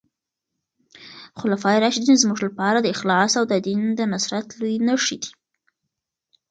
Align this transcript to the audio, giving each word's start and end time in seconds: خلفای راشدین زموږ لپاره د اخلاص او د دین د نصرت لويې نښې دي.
خلفای 1.39 1.77
راشدین 1.83 2.15
زموږ 2.23 2.39
لپاره 2.47 2.77
د 2.81 2.87
اخلاص 2.95 3.31
او 3.39 3.45
د 3.51 3.53
دین 3.67 3.81
د 3.95 4.01
نصرت 4.13 4.47
لويې 4.59 4.79
نښې 4.87 5.17
دي. 5.23 5.31